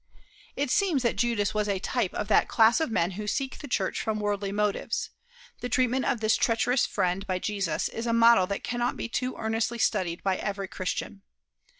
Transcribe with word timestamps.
It 0.55 0.71
seems 0.71 1.03
that 1.03 1.15
Judas 1.15 1.53
was 1.53 1.69
a 1.69 1.77
type 1.77 2.11
of 2.15 2.27
that 2.27 2.47
class 2.47 2.79
of 2.79 2.89
men 2.89 3.11
who 3.11 3.27
seek 3.27 3.59
the 3.59 3.67
church 3.67 4.01
from 4.01 4.19
worldly 4.19 4.51
motives. 4.51 5.11
The 5.59 5.69
treatment 5.69 6.05
of 6.05 6.21
this 6.21 6.37
treacherous 6.37 6.87
friend 6.87 7.27
by 7.27 7.37
Jesus 7.37 7.87
is 7.87 8.07
a 8.07 8.11
model 8.11 8.47
that 8.47 8.63
cannot 8.63 8.97
be 8.97 9.07
too 9.07 9.35
earnestly 9.37 9.77
studied 9.77 10.23
by 10.23 10.37
every 10.37 10.67
Christian. 10.67 11.21